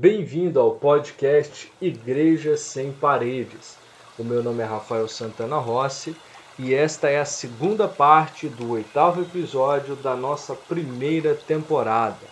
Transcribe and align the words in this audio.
Bem-vindo 0.00 0.60
ao 0.60 0.76
podcast 0.76 1.72
Igreja 1.80 2.56
Sem 2.56 2.92
Paredes. 2.92 3.76
O 4.16 4.22
meu 4.22 4.44
nome 4.44 4.62
é 4.62 4.64
Rafael 4.64 5.08
Santana 5.08 5.56
Rossi 5.56 6.14
e 6.56 6.72
esta 6.72 7.08
é 7.08 7.18
a 7.18 7.24
segunda 7.24 7.88
parte 7.88 8.48
do 8.48 8.70
oitavo 8.70 9.22
episódio 9.22 9.96
da 9.96 10.14
nossa 10.14 10.54
primeira 10.54 11.34
temporada. 11.34 12.24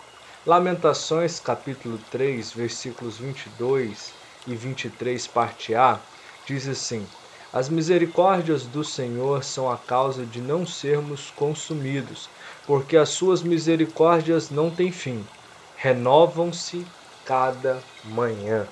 Lamentações, 0.45 1.41
capítulo 1.41 1.99
3, 2.09 2.53
versículos 2.53 3.17
22 3.17 4.13
e 4.47 4.55
23, 4.55 5.27
parte 5.27 5.75
A, 5.75 5.99
diz 6.45 6.69
assim: 6.69 7.05
As 7.51 7.67
misericórdias 7.67 8.63
do 8.63 8.81
Senhor 8.81 9.43
são 9.43 9.69
a 9.69 9.75
causa 9.75 10.25
de 10.25 10.39
não 10.39 10.65
sermos 10.65 11.31
consumidos, 11.31 12.29
porque 12.65 12.95
as 12.95 13.09
suas 13.09 13.43
misericórdias 13.43 14.49
não 14.49 14.69
têm 14.71 14.89
fim, 14.89 15.27
renovam-se 15.75 16.87
cada 17.27 17.77
manhã. 18.05 18.65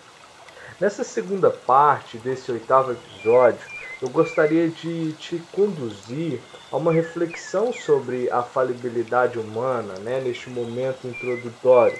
Nessa 0.79 1.03
segunda 1.03 1.51
parte 1.51 2.17
desse 2.17 2.51
oitavo 2.51 2.93
episódio, 2.93 3.59
eu 4.01 4.09
gostaria 4.09 4.67
de 4.69 5.13
te 5.13 5.41
conduzir 5.51 6.39
a 6.71 6.77
uma 6.77 6.91
reflexão 6.91 7.71
sobre 7.71 8.29
a 8.31 8.41
falibilidade 8.41 9.37
humana, 9.37 9.95
né, 9.99 10.21
neste 10.21 10.49
momento 10.49 11.07
introdutório. 11.07 11.99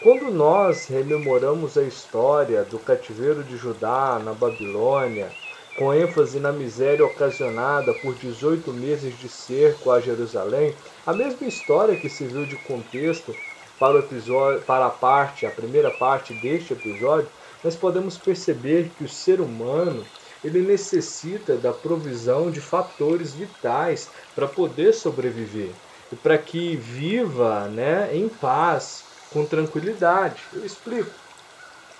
Quando 0.00 0.30
nós 0.30 0.86
rememoramos 0.86 1.76
a 1.76 1.82
história 1.82 2.62
do 2.62 2.78
cativeiro 2.78 3.42
de 3.42 3.56
Judá 3.56 4.20
na 4.24 4.32
Babilônia, 4.32 5.28
com 5.76 5.94
ênfase 5.94 6.40
na 6.40 6.50
miséria 6.52 7.04
ocasionada 7.04 7.92
por 7.94 8.14
18 8.14 8.72
meses 8.72 9.16
de 9.18 9.28
cerco 9.28 9.90
a 9.90 10.00
Jerusalém, 10.00 10.74
a 11.06 11.12
mesma 11.12 11.46
história 11.46 11.96
que 11.96 12.08
serviu 12.08 12.46
de 12.46 12.56
contexto 12.56 13.34
para 13.78 13.96
o 13.96 13.98
episódio, 14.00 14.60
para 14.62 14.86
a 14.86 14.90
parte, 14.90 15.46
a 15.46 15.50
primeira 15.50 15.90
parte 15.90 16.34
deste 16.34 16.72
episódio, 16.72 17.28
nós 17.62 17.76
podemos 17.76 18.16
perceber 18.16 18.90
que 18.96 19.04
o 19.04 19.08
ser 19.08 19.40
humano 19.40 20.04
ele 20.44 20.60
necessita 20.60 21.56
da 21.56 21.72
provisão 21.72 22.50
de 22.50 22.60
fatores 22.60 23.32
vitais 23.32 24.08
para 24.34 24.46
poder 24.46 24.94
sobreviver 24.94 25.70
e 26.12 26.16
para 26.16 26.38
que 26.38 26.76
viva, 26.76 27.68
né, 27.68 28.10
em 28.12 28.28
paz, 28.28 29.04
com 29.30 29.44
tranquilidade. 29.44 30.42
Eu 30.52 30.64
explico. 30.64 31.10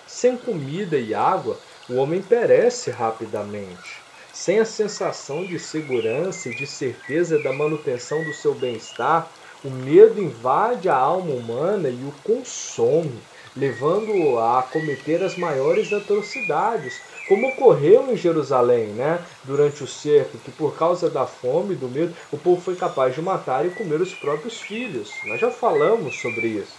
Sem 0.06 0.36
comida 0.36 0.96
e 0.96 1.14
água, 1.14 1.58
o 1.88 1.96
homem 1.96 2.22
perece 2.22 2.90
rapidamente. 2.90 4.00
Sem 4.32 4.60
a 4.60 4.64
sensação 4.64 5.44
de 5.44 5.58
segurança 5.58 6.48
e 6.48 6.54
de 6.54 6.66
certeza 6.66 7.38
da 7.42 7.52
manutenção 7.52 8.22
do 8.24 8.32
seu 8.32 8.54
bem-estar, 8.54 9.28
o 9.64 9.70
medo 9.70 10.20
invade 10.20 10.88
a 10.88 10.96
alma 10.96 11.32
humana 11.32 11.88
e 11.88 12.04
o 12.04 12.14
consome, 12.22 13.18
levando-o 13.56 14.38
a 14.38 14.62
cometer 14.62 15.22
as 15.22 15.36
maiores 15.36 15.92
atrocidades, 15.92 17.00
como 17.26 17.48
ocorreu 17.48 18.12
em 18.12 18.16
Jerusalém, 18.16 18.88
né? 18.88 19.20
Durante 19.42 19.82
o 19.82 19.86
cerco, 19.86 20.38
que 20.38 20.52
por 20.52 20.76
causa 20.76 21.10
da 21.10 21.26
fome 21.26 21.74
e 21.74 21.76
do 21.76 21.88
medo, 21.88 22.14
o 22.30 22.38
povo 22.38 22.60
foi 22.60 22.76
capaz 22.76 23.14
de 23.14 23.20
matar 23.20 23.66
e 23.66 23.70
comer 23.70 24.00
os 24.00 24.14
próprios 24.14 24.60
filhos. 24.60 25.10
Nós 25.24 25.40
já 25.40 25.50
falamos 25.50 26.20
sobre 26.20 26.46
isso. 26.46 26.74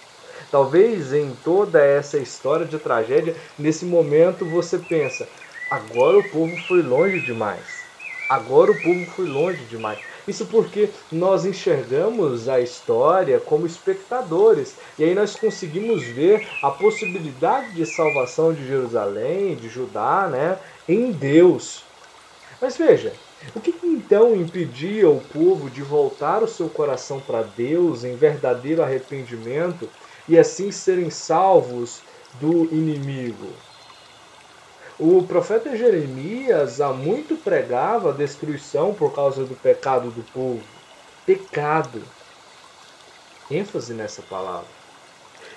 Talvez 0.49 1.11
em 1.13 1.35
toda 1.43 1.83
essa 1.83 2.17
história 2.17 2.65
de 2.65 2.79
tragédia, 2.79 3.35
nesse 3.57 3.83
momento 3.83 4.45
você 4.45 4.77
pensa: 4.77 5.27
agora 5.69 6.17
o 6.17 6.29
povo 6.29 6.55
foi 6.65 6.81
longe 6.81 7.19
demais. 7.19 7.78
Agora 8.29 8.71
o 8.71 8.79
povo 8.79 9.05
foi 9.07 9.25
longe 9.27 9.65
demais. 9.65 9.99
Isso 10.27 10.45
porque 10.47 10.93
nós 11.11 11.45
enxergamos 11.45 12.47
a 12.47 12.61
história 12.61 13.39
como 13.39 13.65
espectadores. 13.65 14.77
E 14.99 15.03
aí 15.03 15.15
nós 15.15 15.35
conseguimos 15.35 16.07
ver 16.07 16.47
a 16.61 16.69
possibilidade 16.69 17.73
de 17.73 17.85
salvação 17.87 18.53
de 18.53 18.65
Jerusalém, 18.67 19.57
de 19.57 19.67
Judá, 19.67 20.29
né, 20.29 20.59
em 20.87 21.11
Deus. 21.11 21.91
Mas 22.61 22.77
veja, 22.77 23.19
o 23.55 23.61
que, 23.61 23.73
que 23.73 23.87
então 23.87 24.35
impedia 24.35 25.09
o 25.09 25.21
povo 25.21 25.69
de 25.69 25.81
voltar 25.81 26.43
o 26.43 26.47
seu 26.47 26.69
coração 26.69 27.21
para 27.21 27.41
Deus 27.43 28.03
em 28.03 28.15
verdadeiro 28.15 28.83
arrependimento 28.83 29.91
e 30.27 30.37
assim 30.37 30.71
serem 30.71 31.09
salvos 31.09 32.07
do 32.31 32.65
inimigo? 32.73 33.68
O 35.01 35.23
profeta 35.23 35.77
Jeremias 35.77 36.81
há 36.81 36.91
muito 36.91 37.37
pregava 37.37 38.09
a 38.09 38.13
destruição 38.13 38.93
por 38.93 39.15
causa 39.15 39.45
do 39.45 39.55
pecado 39.55 40.11
do 40.11 40.21
povo. 40.33 40.61
Pecado. 41.25 42.01
ênfase 43.49 43.93
nessa 43.93 44.21
palavra. 44.23 44.67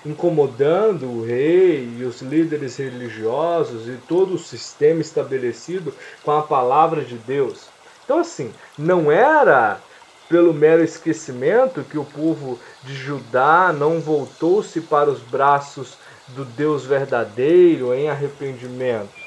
Incomodando 0.05 1.09
o 1.09 1.25
rei 1.25 1.93
e 1.99 2.05
os 2.05 2.21
líderes 2.21 2.77
religiosos 2.77 3.89
e 3.89 3.99
todo 4.07 4.35
o 4.35 4.39
sistema 4.39 5.01
estabelecido 5.01 5.93
com 6.23 6.31
a 6.31 6.43
palavra 6.43 7.03
de 7.03 7.15
Deus. 7.15 7.65
Então, 8.05 8.19
assim, 8.19 8.53
não 8.77 9.11
era 9.11 9.81
pelo 10.29 10.53
mero 10.53 10.81
esquecimento 10.81 11.83
que 11.83 11.97
o 11.97 12.05
povo 12.05 12.57
de 12.83 12.95
Judá 12.95 13.75
não 13.77 13.99
voltou-se 13.99 14.79
para 14.79 15.09
os 15.09 15.19
braços 15.19 15.97
do 16.29 16.45
Deus 16.45 16.85
verdadeiro 16.85 17.93
em 17.93 18.09
arrependimento 18.09 19.22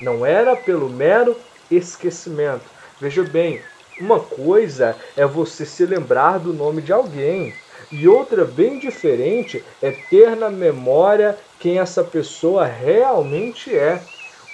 não 0.00 0.24
era 0.24 0.56
pelo 0.56 0.88
mero 0.88 1.36
esquecimento. 1.70 2.64
Veja 3.00 3.22
bem, 3.22 3.60
uma 4.00 4.20
coisa 4.20 4.96
é 5.16 5.26
você 5.26 5.64
se 5.64 5.84
lembrar 5.84 6.38
do 6.38 6.52
nome 6.52 6.82
de 6.82 6.92
alguém, 6.92 7.54
e 7.90 8.08
outra 8.08 8.44
bem 8.44 8.78
diferente 8.78 9.64
é 9.80 9.90
ter 9.90 10.34
na 10.36 10.50
memória 10.50 11.38
quem 11.60 11.78
essa 11.78 12.02
pessoa 12.02 12.66
realmente 12.66 13.74
é. 13.74 14.02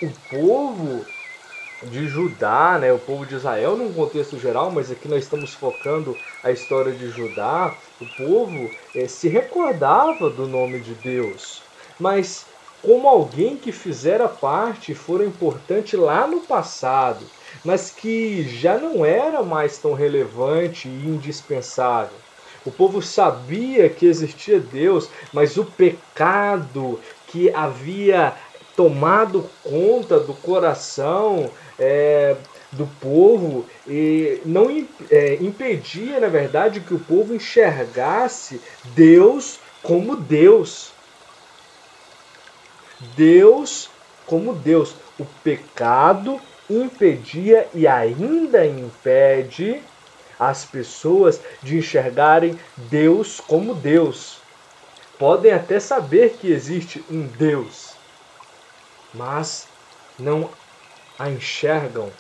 O 0.02 0.10
povo 0.28 1.04
de 1.84 2.06
Judá, 2.06 2.78
né, 2.78 2.92
o 2.92 2.98
povo 2.98 3.26
de 3.26 3.34
Israel 3.34 3.76
num 3.76 3.92
contexto 3.92 4.38
geral, 4.38 4.70
mas 4.70 4.90
aqui 4.90 5.08
nós 5.08 5.24
estamos 5.24 5.54
focando 5.54 6.16
a 6.42 6.50
história 6.50 6.92
de 6.92 7.08
Judá, 7.10 7.74
o 8.00 8.06
povo 8.16 8.70
eh, 8.94 9.08
se 9.08 9.28
recordava 9.28 10.30
do 10.30 10.46
nome 10.46 10.80
de 10.80 10.94
Deus, 10.94 11.62
mas 11.98 12.46
como 12.82 13.08
alguém 13.08 13.56
que 13.56 13.70
fizera 13.70 14.28
parte 14.28 14.92
e 14.92 14.94
fora 14.94 15.24
importante 15.24 15.96
lá 15.96 16.26
no 16.26 16.40
passado, 16.40 17.24
mas 17.64 17.90
que 17.90 18.42
já 18.42 18.76
não 18.76 19.04
era 19.04 19.42
mais 19.42 19.78
tão 19.78 19.94
relevante 19.94 20.88
e 20.88 21.06
indispensável. 21.06 22.16
O 22.64 22.70
povo 22.70 23.02
sabia 23.02 23.88
que 23.88 24.06
existia 24.06 24.60
Deus, 24.60 25.08
mas 25.32 25.56
o 25.56 25.64
pecado 25.64 26.98
que 27.26 27.52
havia 27.54 28.34
tomado 28.76 29.48
conta 29.62 30.18
do 30.18 30.32
coração 30.34 31.50
é, 31.78 32.36
do 32.70 32.86
povo 33.00 33.66
e 33.86 34.40
não 34.44 34.70
é, 35.10 35.34
impedia, 35.34 36.20
na 36.20 36.28
verdade, 36.28 36.80
que 36.80 36.94
o 36.94 36.98
povo 36.98 37.34
enxergasse 37.34 38.60
Deus 38.94 39.58
como 39.82 40.16
Deus. 40.16 40.91
Deus 43.16 43.90
como 44.26 44.54
Deus. 44.54 44.94
O 45.18 45.24
pecado 45.42 46.40
impedia 46.68 47.68
e 47.74 47.86
ainda 47.86 48.64
impede 48.66 49.82
as 50.38 50.64
pessoas 50.64 51.40
de 51.62 51.78
enxergarem 51.78 52.58
Deus 52.76 53.40
como 53.40 53.74
Deus. 53.74 54.40
Podem 55.18 55.52
até 55.52 55.78
saber 55.78 56.30
que 56.38 56.50
existe 56.50 57.04
um 57.10 57.26
Deus, 57.28 57.94
mas 59.14 59.68
não 60.18 60.50
a 61.18 61.30
enxergam 61.30 62.10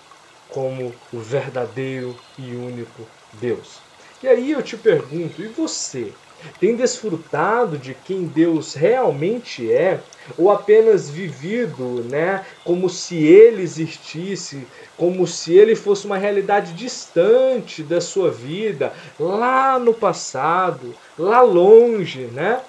como 0.48 0.92
o 1.12 1.18
verdadeiro 1.18 2.14
e 2.38 2.54
único 2.54 3.06
Deus. 3.32 3.80
E 4.22 4.28
aí 4.28 4.52
eu 4.52 4.62
te 4.62 4.76
pergunto, 4.76 5.42
e 5.42 5.48
você? 5.48 6.12
Tem 6.58 6.76
desfrutado 6.76 7.78
de 7.78 7.94
quem 7.94 8.24
Deus 8.24 8.74
realmente 8.74 9.70
é 9.70 10.00
ou 10.38 10.50
apenas 10.50 11.08
vivido, 11.08 12.04
né, 12.10 12.44
como 12.64 12.88
se 12.88 13.16
ele 13.16 13.62
existisse, 13.62 14.66
como 14.96 15.26
se 15.26 15.54
ele 15.54 15.74
fosse 15.74 16.06
uma 16.06 16.16
realidade 16.16 16.72
distante 16.74 17.82
da 17.82 18.00
sua 18.00 18.30
vida, 18.30 18.92
lá 19.18 19.78
no 19.78 19.92
passado, 19.92 20.94
lá 21.18 21.40
longe, 21.40 22.28
né? 22.32 22.60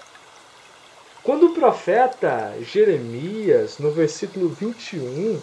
Quando 1.23 1.47
o 1.47 1.53
profeta 1.53 2.53
Jeremias, 2.61 3.77
no 3.79 3.91
versículo 3.91 4.49
21, 4.49 5.39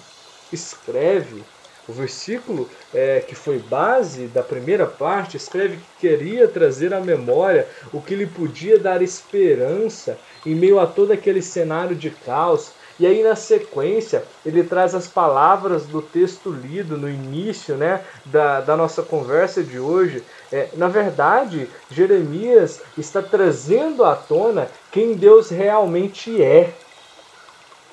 escreve 0.52 1.42
o 1.88 1.92
versículo 1.92 2.68
é, 2.94 3.20
que 3.20 3.34
foi 3.34 3.58
base 3.58 4.26
da 4.26 4.42
primeira 4.42 4.86
parte 4.86 5.36
escreve 5.36 5.76
que 5.76 6.08
queria 6.08 6.46
trazer 6.46 6.94
à 6.94 7.00
memória 7.00 7.66
o 7.92 8.00
que 8.00 8.14
lhe 8.14 8.26
podia 8.26 8.78
dar 8.78 9.02
esperança 9.02 10.18
em 10.44 10.54
meio 10.54 10.78
a 10.78 10.86
todo 10.86 11.12
aquele 11.12 11.42
cenário 11.42 11.96
de 11.96 12.10
caos. 12.10 12.72
E 12.98 13.06
aí, 13.06 13.22
na 13.22 13.34
sequência, 13.34 14.22
ele 14.44 14.62
traz 14.62 14.94
as 14.94 15.06
palavras 15.06 15.86
do 15.86 16.02
texto 16.02 16.50
lido 16.50 16.98
no 16.98 17.08
início 17.08 17.74
né, 17.74 18.04
da, 18.26 18.60
da 18.60 18.76
nossa 18.76 19.02
conversa 19.02 19.62
de 19.62 19.78
hoje. 19.78 20.22
É, 20.52 20.68
na 20.74 20.86
verdade, 20.86 21.66
Jeremias 21.90 22.82
está 22.98 23.22
trazendo 23.22 24.04
à 24.04 24.14
tona 24.14 24.68
quem 24.92 25.14
Deus 25.14 25.48
realmente 25.48 26.42
é. 26.42 26.74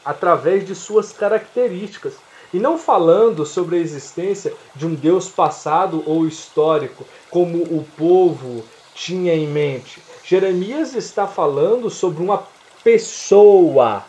através 0.04 0.68
de 0.68 0.76
suas 0.76 1.14
características. 1.14 2.27
E 2.54 2.60
não 2.60 2.78
falando 2.78 3.46
sobre 3.46 3.76
a 3.78 3.80
existência 3.80 4.54
de 4.76 4.86
um 4.86 4.94
Deus 4.96 5.30
passado 5.30 6.04
ou 6.06 6.28
histórico, 6.28 7.06
como 7.30 7.64
o 7.64 7.86
povo 7.98 8.64
tinha 8.94 9.34
em 9.34 9.48
mente. 9.48 10.02
Jeremias 10.24 10.94
está 10.96 11.28
falando 11.28 11.90
sobre 11.90 12.24
uma 12.24 12.44
pessoa 12.84 14.06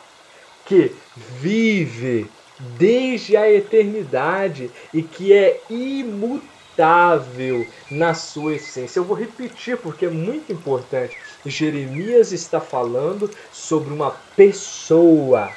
que 0.65 0.95
vive 1.41 2.31
desde 2.59 3.37
a 3.37 3.51
eternidade 3.51 4.71
e 4.93 5.03
que 5.03 5.33
é 5.33 5.61
imutável 5.71 7.67
na 7.91 8.15
sua 8.15 8.55
essência. 8.55 8.99
Eu 8.99 9.05
vou 9.05 9.17
repetir 9.17 9.77
porque 9.77 10.07
é 10.07 10.11
muito 10.11 10.53
importante. 10.53 11.17
Jeremias 11.47 12.33
está 12.33 12.61
falando 12.61 13.31
sobre 13.53 13.93
uma 13.93 14.11
pessoa, 14.37 15.51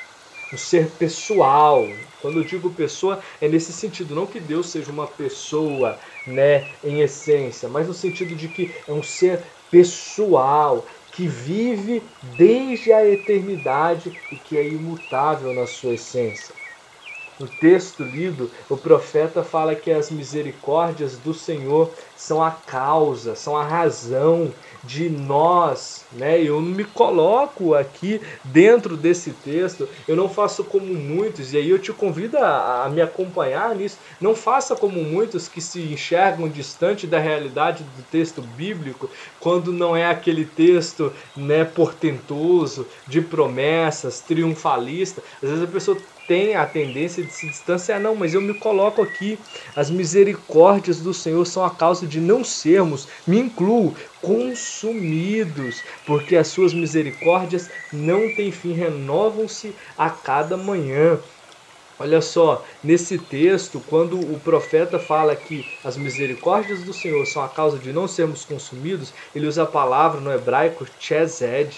um 0.54 0.58
ser 0.58 0.88
pessoal. 0.92 1.86
Quando 2.22 2.40
eu 2.40 2.44
digo 2.44 2.74
pessoa, 2.76 3.20
é 3.42 3.48
nesse 3.50 3.74
sentido, 3.74 4.16
não 4.16 4.28
que 4.28 4.40
Deus 4.40 4.72
seja 4.72 4.92
uma 4.92 5.08
pessoa, 5.08 6.00
né, 6.26 6.78
em 6.84 7.02
essência, 7.02 7.68
mas 7.68 7.88
no 7.88 7.94
sentido 7.94 8.36
de 8.36 8.48
que 8.50 8.74
é 8.88 8.94
um 8.94 9.02
ser 9.04 9.44
pessoal, 9.72 10.86
que 11.10 11.28
vive 11.28 12.12
desde 12.22 12.92
a 12.94 13.06
eternidade 13.08 14.16
e 14.30 14.38
que 14.38 14.58
é 14.58 14.68
imutável 14.68 15.54
na 15.54 15.66
sua 15.66 15.96
essência. 15.96 16.61
No 17.42 17.48
texto 17.48 18.04
lido, 18.04 18.52
o 18.70 18.78
profeta 18.78 19.44
fala 19.44 19.74
que 19.74 19.92
as 19.92 20.12
misericórdias 20.12 21.18
do 21.18 21.34
Senhor 21.34 21.92
são 22.16 22.44
a 22.44 22.52
causa, 22.52 23.36
são 23.36 23.58
a 23.58 23.64
razão 23.64 24.54
de 24.84 25.10
nós, 25.10 26.06
né? 26.12 26.40
Eu 26.40 26.62
não 26.62 26.70
me 26.70 26.84
coloco 26.84 27.74
aqui 27.74 28.22
dentro 28.44 28.96
desse 28.96 29.32
texto, 29.32 29.90
eu 30.08 30.16
não 30.16 30.30
faço 30.30 30.64
como 30.64 30.86
muitos, 30.94 31.52
e 31.52 31.58
aí 31.58 31.70
eu 31.70 31.80
te 31.80 31.92
convido 31.92 32.38
a, 32.38 32.86
a, 32.86 32.90
me 32.90 33.02
acompanhar 33.02 33.76
nisso. 33.76 33.98
Não 34.20 34.36
faça 34.36 34.76
como 34.76 35.04
muitos 35.04 35.48
que 35.48 35.60
se 35.62 35.82
enxergam 35.82 36.48
distante 36.48 37.08
da 37.08 37.18
realidade 37.18 37.84
do 37.84 38.04
texto 38.04 38.42
bíblico, 38.42 39.10
quando 39.40 39.74
não 39.74 39.96
é 39.96 40.06
aquele 40.06 40.46
texto, 40.46 41.12
né, 41.36 41.66
portentoso, 41.66 42.88
de 43.08 43.20
promessas, 43.20 44.20
triunfalista. 44.20 45.24
Às 45.42 45.50
vezes 45.50 45.64
a 45.64 45.68
pessoa 45.68 45.98
tem 46.32 46.56
a 46.56 46.66
tendência 46.66 47.22
de 47.22 47.34
se 47.34 47.46
distanciar, 47.46 48.00
não, 48.00 48.16
mas 48.16 48.34
eu 48.34 48.40
me 48.40 48.54
coloco 48.54 49.02
aqui. 49.02 49.38
As 49.76 49.90
misericórdias 49.90 51.02
do 51.02 51.14
Senhor 51.14 51.44
são 51.44 51.66
a 51.66 51.70
causa 51.70 52.08
de 52.08 52.22
não 52.22 52.42
sermos, 52.42 53.06
me 53.28 53.38
incluo, 53.38 53.94
consumidos, 54.22 55.84
porque 56.06 56.38
as 56.38 56.48
suas 56.48 56.74
misericórdias 56.74 57.70
não 57.92 58.34
têm 58.34 58.50
fim, 58.50 58.72
renovam-se 58.72 59.76
a 59.98 60.10
cada 60.10 60.56
manhã. 60.56 61.20
Olha 62.00 62.22
só, 62.22 62.66
nesse 62.82 63.18
texto, 63.18 63.84
quando 63.90 64.18
o 64.18 64.40
profeta 64.40 64.98
fala 64.98 65.36
que 65.36 65.66
as 65.84 65.98
misericórdias 65.98 66.82
do 66.82 66.94
Senhor 66.94 67.26
são 67.26 67.44
a 67.44 67.50
causa 67.50 67.78
de 67.78 67.92
não 67.92 68.08
sermos 68.08 68.46
consumidos, 68.46 69.14
ele 69.36 69.48
usa 69.48 69.64
a 69.64 69.68
palavra 69.68 70.22
no 70.22 70.32
hebraico 70.32 70.88
chesed, 70.98 71.76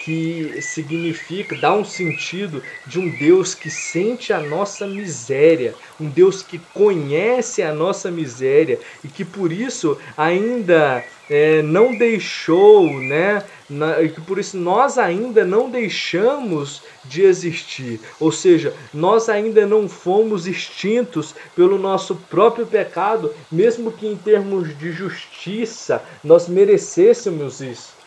que 0.00 0.62
significa, 0.62 1.54
dá 1.56 1.74
um 1.74 1.84
sentido 1.84 2.62
de 2.86 2.98
um 2.98 3.10
Deus 3.18 3.54
que 3.54 3.70
sente 3.70 4.32
a 4.32 4.40
nossa 4.40 4.86
miséria, 4.86 5.74
um 6.00 6.08
Deus 6.08 6.42
que 6.42 6.58
conhece 6.72 7.62
a 7.62 7.74
nossa 7.74 8.10
miséria 8.10 8.80
e 9.04 9.08
que 9.08 9.26
por 9.26 9.52
isso 9.52 9.98
ainda 10.16 11.04
é, 11.28 11.60
não 11.60 11.94
deixou, 11.94 12.90
né? 12.98 13.44
Na, 13.68 14.02
e 14.02 14.08
que 14.08 14.20
por 14.22 14.38
isso 14.38 14.56
nós 14.56 14.96
ainda 14.98 15.44
não 15.44 15.70
deixamos 15.70 16.82
de 17.04 17.22
existir, 17.22 18.00
ou 18.18 18.32
seja, 18.32 18.74
nós 18.92 19.28
ainda 19.28 19.64
não 19.64 19.88
fomos 19.88 20.48
extintos 20.48 21.34
pelo 21.54 21.78
nosso 21.78 22.16
próprio 22.16 22.66
pecado, 22.66 23.32
mesmo 23.52 23.92
que 23.92 24.08
em 24.08 24.16
termos 24.16 24.76
de 24.76 24.90
justiça 24.90 26.02
nós 26.24 26.48
merecêssemos 26.48 27.60
isso 27.60 27.99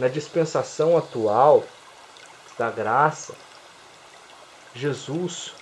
na 0.00 0.08
dispensação 0.08 0.96
atual 0.96 1.62
da 2.58 2.70
graça, 2.70 3.34
Jesus, 4.74 5.52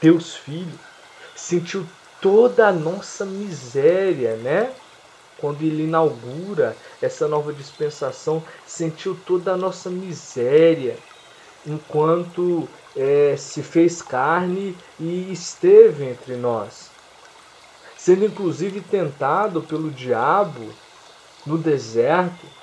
Deus 0.00 0.36
Filho, 0.36 0.78
sentiu 1.34 1.84
toda 2.20 2.68
a 2.68 2.72
nossa 2.72 3.26
miséria, 3.26 4.36
né? 4.36 4.72
Quando 5.38 5.62
ele 5.62 5.84
inaugura 5.84 6.76
essa 7.02 7.26
nova 7.26 7.52
dispensação, 7.52 8.42
sentiu 8.64 9.18
toda 9.26 9.54
a 9.54 9.56
nossa 9.56 9.90
miséria, 9.90 10.96
enquanto 11.66 12.68
é, 12.96 13.34
se 13.36 13.64
fez 13.64 14.00
carne 14.00 14.76
e 14.98 15.32
esteve 15.32 16.04
entre 16.04 16.36
nós, 16.36 16.90
sendo 17.96 18.24
inclusive 18.24 18.80
tentado 18.80 19.60
pelo 19.60 19.90
diabo 19.90 20.72
no 21.44 21.58
deserto, 21.58 22.57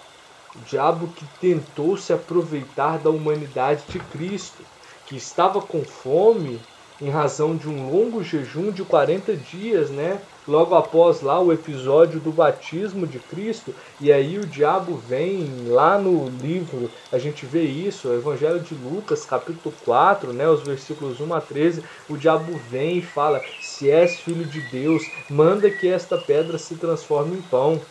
o 0.59 0.65
diabo 0.65 1.07
que 1.15 1.25
tentou 1.39 1.97
se 1.97 2.13
aproveitar 2.13 2.97
da 2.99 3.09
humanidade 3.09 3.83
de 3.89 3.99
Cristo, 3.99 4.63
que 5.07 5.15
estava 5.15 5.61
com 5.61 5.83
fome 5.83 6.59
em 7.01 7.09
razão 7.09 7.55
de 7.55 7.67
um 7.67 7.91
longo 7.91 8.23
jejum 8.23 8.71
de 8.71 8.83
40 8.83 9.35
dias, 9.35 9.89
né? 9.89 10.19
Logo 10.47 10.75
após 10.75 11.21
lá 11.21 11.41
o 11.41 11.51
episódio 11.51 12.19
do 12.19 12.31
batismo 12.31 13.05
de 13.07 13.19
Cristo, 13.19 13.73
e 13.99 14.13
aí 14.13 14.37
o 14.37 14.45
diabo 14.45 14.95
vem 14.95 15.67
lá 15.67 15.97
no 15.97 16.29
livro, 16.29 16.89
a 17.11 17.17
gente 17.17 17.45
vê 17.45 17.63
isso, 17.63 18.07
o 18.07 18.13
Evangelho 18.13 18.59
de 18.59 18.75
Lucas, 18.75 19.25
capítulo 19.25 19.73
4, 19.83 20.31
né, 20.31 20.47
os 20.47 20.61
versículos 20.61 21.19
1 21.19 21.33
a 21.33 21.41
13, 21.41 21.83
o 22.07 22.15
diabo 22.15 22.57
vem 22.69 22.99
e 22.99 23.01
fala: 23.01 23.41
"Se 23.59 23.89
és 23.89 24.19
filho 24.19 24.45
de 24.45 24.61
Deus, 24.61 25.03
manda 25.29 25.69
que 25.69 25.87
esta 25.87 26.17
pedra 26.17 26.57
se 26.57 26.75
transforme 26.75 27.37
em 27.37 27.41
pão". 27.41 27.81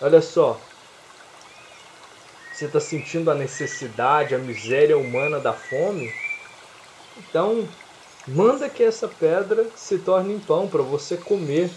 Olha 0.00 0.20
só, 0.20 0.65
você 2.56 2.64
está 2.64 2.80
sentindo 2.80 3.30
a 3.30 3.34
necessidade, 3.34 4.34
a 4.34 4.38
miséria 4.38 4.96
humana 4.96 5.38
da 5.38 5.52
fome? 5.52 6.10
Então, 7.18 7.68
manda 8.26 8.66
que 8.66 8.82
essa 8.82 9.06
pedra 9.06 9.66
se 9.76 9.98
torne 9.98 10.32
em 10.32 10.38
pão 10.38 10.66
para 10.66 10.80
você 10.80 11.18
comer. 11.18 11.68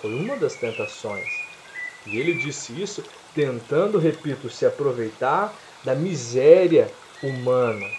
Foi 0.00 0.14
uma 0.14 0.36
das 0.36 0.54
tentações. 0.54 1.26
E 2.06 2.16
ele 2.16 2.34
disse 2.34 2.80
isso 2.80 3.02
tentando, 3.34 3.98
repito, 3.98 4.48
se 4.48 4.64
aproveitar 4.64 5.52
da 5.82 5.96
miséria 5.96 6.88
humana. 7.20 7.90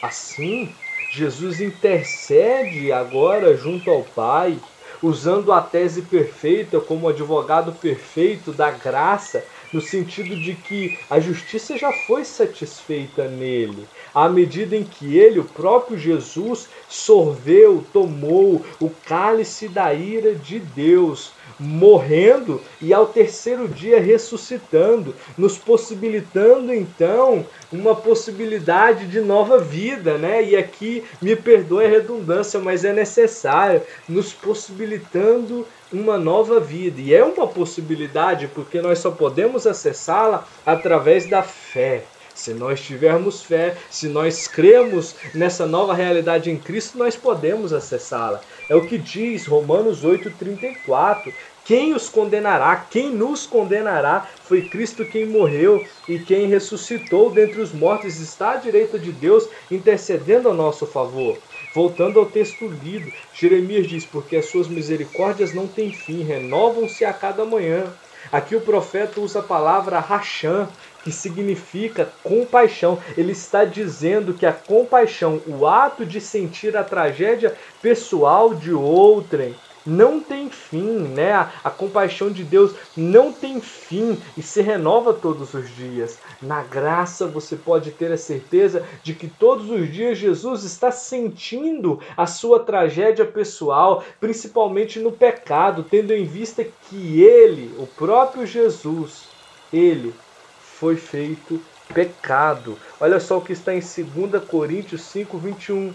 Assim, 0.00 0.66
Jesus 1.12 1.60
intercede 1.60 2.90
agora 2.90 3.54
junto 3.54 3.90
ao 3.90 4.02
Pai, 4.02 4.58
usando 5.02 5.52
a 5.52 5.60
tese 5.60 6.00
perfeita 6.00 6.80
como 6.80 7.06
advogado 7.06 7.70
perfeito 7.72 8.50
da 8.50 8.70
graça 8.70 9.44
no 9.72 9.80
sentido 9.80 10.36
de 10.36 10.54
que 10.54 10.98
a 11.08 11.20
justiça 11.20 11.76
já 11.76 11.92
foi 12.06 12.24
satisfeita 12.24 13.28
nele, 13.28 13.86
à 14.14 14.28
medida 14.28 14.76
em 14.76 14.84
que 14.84 15.16
ele, 15.18 15.40
o 15.40 15.44
próprio 15.44 15.98
Jesus, 15.98 16.68
sorveu, 16.88 17.84
tomou 17.92 18.64
o 18.80 18.90
cálice 19.06 19.68
da 19.68 19.92
ira 19.94 20.34
de 20.34 20.58
Deus, 20.58 21.32
morrendo 21.58 22.60
e 22.80 22.92
ao 22.92 23.06
terceiro 23.06 23.68
dia 23.68 24.00
ressuscitando, 24.00 25.14
nos 25.36 25.58
possibilitando 25.58 26.72
então 26.72 27.46
uma 27.70 27.94
possibilidade 27.94 29.06
de 29.06 29.20
nova 29.20 29.58
vida, 29.58 30.16
né? 30.16 30.42
E 30.42 30.56
aqui 30.56 31.04
me 31.20 31.36
perdoe 31.36 31.84
a 31.84 31.88
redundância, 31.88 32.58
mas 32.58 32.84
é 32.84 32.92
necessário, 32.92 33.82
nos 34.08 34.32
possibilitando 34.32 35.66
uma 35.92 36.18
nova 36.18 36.60
vida. 36.60 37.00
E 37.00 37.14
é 37.14 37.24
uma 37.24 37.46
possibilidade 37.46 38.48
porque 38.48 38.80
nós 38.80 38.98
só 38.98 39.10
podemos 39.10 39.66
acessá-la 39.66 40.46
através 40.64 41.26
da 41.26 41.42
fé. 41.42 42.04
Se 42.34 42.54
nós 42.54 42.80
tivermos 42.80 43.42
fé, 43.42 43.76
se 43.90 44.08
nós 44.08 44.48
cremos 44.48 45.14
nessa 45.34 45.66
nova 45.66 45.92
realidade 45.92 46.50
em 46.50 46.56
Cristo, 46.56 46.96
nós 46.96 47.14
podemos 47.14 47.72
acessá-la. 47.72 48.40
É 48.68 48.74
o 48.74 48.86
que 48.86 48.96
diz 48.96 49.46
Romanos 49.46 50.04
8,34. 50.04 51.34
Quem 51.64 51.92
os 51.92 52.08
condenará? 52.08 52.74
Quem 52.90 53.10
nos 53.10 53.46
condenará? 53.46 54.26
Foi 54.44 54.62
Cristo 54.62 55.04
quem 55.04 55.26
morreu 55.26 55.84
e 56.08 56.18
quem 56.18 56.46
ressuscitou 56.46 57.30
dentre 57.30 57.60
os 57.60 57.72
mortos, 57.72 58.18
está 58.18 58.52
à 58.52 58.56
direita 58.56 58.98
de 58.98 59.12
Deus, 59.12 59.46
intercedendo 59.70 60.48
a 60.48 60.54
nosso 60.54 60.86
favor. 60.86 61.36
Voltando 61.72 62.18
ao 62.18 62.26
texto 62.26 62.66
lido, 62.66 63.12
Jeremias 63.32 63.86
diz: 63.86 64.04
Porque 64.04 64.36
as 64.36 64.46
suas 64.46 64.66
misericórdias 64.66 65.54
não 65.54 65.68
têm 65.68 65.92
fim, 65.92 66.22
renovam-se 66.22 67.04
a 67.04 67.12
cada 67.12 67.44
manhã. 67.44 67.84
Aqui 68.32 68.54
o 68.54 68.60
profeta 68.60 69.20
usa 69.20 69.38
a 69.38 69.42
palavra 69.42 69.98
racham, 69.98 70.68
que 71.02 71.12
significa 71.12 72.12
compaixão. 72.22 72.98
Ele 73.16 73.32
está 73.32 73.64
dizendo 73.64 74.34
que 74.34 74.44
a 74.44 74.52
compaixão, 74.52 75.40
o 75.46 75.66
ato 75.66 76.04
de 76.04 76.20
sentir 76.20 76.76
a 76.76 76.84
tragédia 76.84 77.56
pessoal 77.80 78.52
de 78.52 78.72
outrem, 78.72 79.54
não 79.86 80.20
tem 80.20 80.50
fim, 80.50 81.08
né? 81.08 81.32
A, 81.32 81.50
a, 81.64 81.70
compaixão 81.70 82.30
de 82.30 82.44
Deus 82.44 82.74
não 82.96 83.32
tem 83.32 83.60
fim 83.60 84.18
e 84.36 84.42
se 84.42 84.60
renova 84.60 85.12
todos 85.12 85.54
os 85.54 85.68
dias. 85.74 86.18
Na 86.42 86.62
graça 86.62 87.26
você 87.26 87.56
pode 87.56 87.90
ter 87.90 88.12
a 88.12 88.18
certeza 88.18 88.84
de 89.02 89.14
que 89.14 89.28
todos 89.28 89.70
os 89.70 89.90
dias 89.92 90.18
Jesus 90.18 90.64
está 90.64 90.90
sentindo 90.90 92.00
a 92.16 92.26
sua 92.26 92.60
tragédia 92.60 93.24
pessoal, 93.24 94.04
principalmente 94.20 94.98
no 94.98 95.12
pecado, 95.12 95.84
tendo 95.88 96.12
em 96.12 96.24
vista 96.24 96.64
que 96.64 97.22
ele, 97.22 97.74
o 97.78 97.86
próprio 97.86 98.46
Jesus, 98.46 99.28
ele 99.72 100.14
foi 100.60 100.96
feito 100.96 101.60
pecado. 101.92 102.78
Olha 103.00 103.20
só 103.20 103.38
o 103.38 103.40
que 103.40 103.52
está 103.52 103.74
em 103.74 103.80
2 103.80 104.44
Coríntios 104.44 105.02
5, 105.02 105.38
21. 105.38 105.92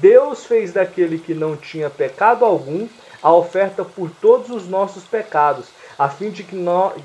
Deus 0.00 0.44
fez 0.44 0.72
daquele 0.72 1.18
que 1.18 1.34
não 1.34 1.56
tinha 1.56 1.88
pecado 1.88 2.44
algum 2.44 2.88
a 3.22 3.32
oferta 3.32 3.84
por 3.84 4.10
todos 4.20 4.50
os 4.50 4.68
nossos 4.68 5.04
pecados, 5.04 5.66
a 5.98 6.08
fim 6.08 6.30
de 6.30 6.44
que 6.44 6.56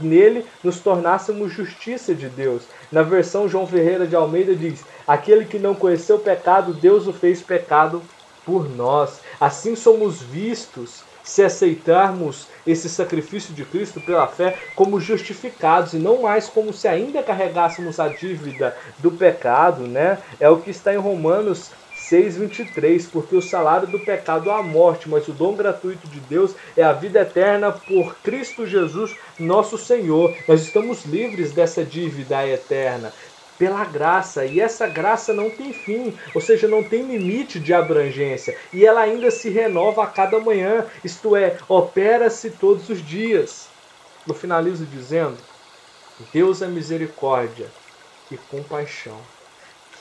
nele 0.02 0.46
nos 0.64 0.80
tornássemos 0.80 1.52
justiça 1.52 2.14
de 2.14 2.30
Deus. 2.30 2.64
Na 2.92 3.02
versão 3.02 3.50
João 3.50 3.66
Ferreira 3.66 4.06
de 4.06 4.16
Almeida 4.16 4.56
diz: 4.56 4.84
Aquele 5.08 5.46
que 5.46 5.58
não 5.58 5.74
conheceu 5.74 6.20
pecado, 6.20 6.74
Deus 6.74 7.08
o 7.08 7.14
fez 7.14 7.42
pecado 7.42 8.02
por 8.46 8.70
nós. 8.70 9.20
Assim 9.40 9.76
somos 9.76 10.22
vistos 10.22 11.04
se 11.24 11.42
aceitarmos 11.42 12.48
esse 12.68 12.90
sacrifício 12.90 13.54
de 13.54 13.64
Cristo 13.64 14.02
pela 14.02 14.28
fé 14.28 14.58
como 14.76 15.00
justificados 15.00 15.94
e 15.94 15.98
não 15.98 16.24
mais 16.24 16.50
como 16.50 16.74
se 16.74 16.88
ainda 16.88 17.24
carregássemos 17.24 18.00
a 18.00 18.10
dívida 18.10 18.76
do 19.00 19.10
pecado, 19.10 19.88
né? 19.88 20.18
É 20.40 20.50
o 20.50 20.58
que 20.58 20.70
está 20.70 20.94
em 20.94 20.98
Romanos 20.98 21.72
6:23, 22.10 23.08
porque 23.08 23.36
o 23.36 23.42
salário 23.42 23.88
do 23.88 24.00
pecado 24.00 24.50
é 24.50 24.54
a 24.54 24.62
morte, 24.62 25.10
mas 25.10 25.28
o 25.28 25.34
dom 25.34 25.56
gratuito 25.56 26.08
de 26.08 26.20
Deus 26.20 26.54
é 26.76 26.84
a 26.84 26.92
vida 26.92 27.22
eterna 27.22 27.72
por 27.72 28.16
Cristo 28.18 28.66
Jesus, 28.66 29.16
nosso 29.40 29.78
Senhor. 29.78 30.36
Nós 30.48 30.62
estamos 30.62 31.06
livres 31.06 31.52
dessa 31.52 31.84
dívida 31.84 32.46
eterna 32.48 33.14
pela 33.58 33.86
graça, 33.86 34.46
e 34.46 34.60
essa 34.60 34.88
graça 34.88 35.32
não 35.32 35.50
tem 35.50 35.72
fim, 35.72 36.14
ou 36.34 36.42
seja, 36.42 36.68
não 36.68 36.84
tem 36.84 37.04
limite 37.04 37.60
de 37.60 37.74
abrangência, 37.74 38.58
e 38.74 38.86
ela 38.86 39.02
ainda 39.02 39.32
se 39.32 39.50
renova 39.50 40.04
a 40.04 40.08
cada 40.08 40.40
manhã, 40.40 40.86
isto 41.04 41.36
é, 41.36 41.58
opera-se 41.70 42.50
todos 42.52 42.90
os 42.90 43.00
dias. 43.00 43.70
Eu 44.28 44.34
finalizo 44.34 44.86
dizendo: 44.86 45.38
Deus 46.34 46.62
é 46.62 46.68
misericórdia 46.68 47.68
e 48.30 48.38
compaixão 48.38 49.33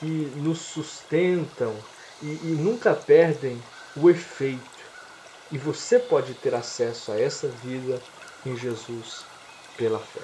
que 0.03 0.33
nos 0.35 0.59
sustentam 0.59 1.73
e, 2.21 2.25
e 2.25 2.57
nunca 2.59 2.93
perdem 2.93 3.57
o 3.95 4.09
efeito. 4.09 4.59
E 5.49 5.57
você 5.57 5.97
pode 5.97 6.33
ter 6.33 6.53
acesso 6.53 7.13
a 7.13 7.19
essa 7.19 7.47
vida 7.47 8.01
em 8.45 8.57
Jesus 8.57 9.23
pela 9.77 9.99
fé. 9.99 10.19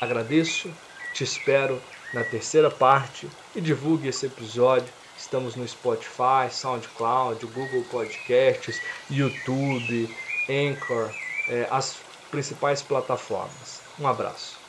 Agradeço, 0.00 0.72
te 1.12 1.24
espero 1.24 1.80
na 2.14 2.24
terceira 2.24 2.70
parte 2.70 3.28
e 3.54 3.60
divulgue 3.60 4.08
esse 4.08 4.26
episódio. 4.26 4.88
Estamos 5.18 5.56
no 5.56 5.68
Spotify, 5.68 6.50
SoundCloud, 6.50 7.44
Google 7.46 7.84
Podcasts, 7.90 8.80
YouTube, 9.10 10.08
Anchor, 10.48 11.10
é, 11.48 11.68
as 11.70 11.98
principais 12.30 12.80
plataformas. 12.80 13.82
Um 13.98 14.08
abraço. 14.08 14.63